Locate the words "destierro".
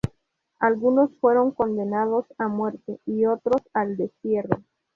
3.97-4.63